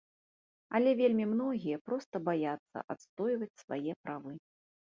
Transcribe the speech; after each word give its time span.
Але 0.79 0.93
вельмі 1.01 1.27
многія 1.33 1.77
проста 1.91 2.15
баяцца 2.29 2.85
адстойваць 2.97 3.53
свае 3.65 3.91
правы. 4.03 4.31